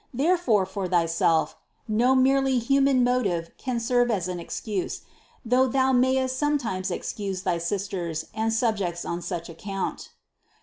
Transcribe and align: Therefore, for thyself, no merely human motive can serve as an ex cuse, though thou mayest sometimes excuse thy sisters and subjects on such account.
Therefore, 0.15 0.65
for 0.65 0.87
thyself, 0.87 1.55
no 1.87 2.15
merely 2.15 2.57
human 2.57 3.03
motive 3.03 3.51
can 3.59 3.79
serve 3.79 4.09
as 4.09 4.27
an 4.27 4.39
ex 4.39 4.59
cuse, 4.59 5.01
though 5.45 5.67
thou 5.67 5.91
mayest 5.91 6.35
sometimes 6.39 6.89
excuse 6.89 7.43
thy 7.43 7.59
sisters 7.59 8.25
and 8.33 8.51
subjects 8.51 9.05
on 9.05 9.21
such 9.21 9.47
account. 9.47 10.09